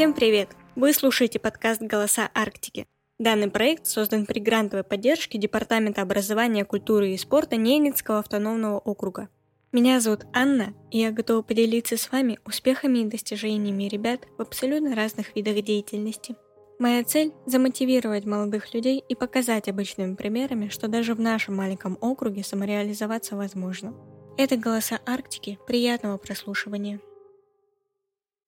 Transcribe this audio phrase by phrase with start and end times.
[0.00, 0.56] Всем привет!
[0.76, 2.86] Вы слушаете подкаст «Голоса Арктики».
[3.18, 9.28] Данный проект создан при грантовой поддержке Департамента образования, культуры и спорта Ненецкого автономного округа.
[9.72, 14.96] Меня зовут Анна, и я готова поделиться с вами успехами и достижениями ребят в абсолютно
[14.96, 16.34] разных видах деятельности.
[16.78, 22.42] Моя цель– замотивировать молодых людей и показать обычными примерами, что даже в нашем маленьком округе
[22.42, 23.92] самореализоваться возможно.
[24.38, 25.58] Это «Голоса Арктики».
[25.66, 27.00] Приятного прослушивания!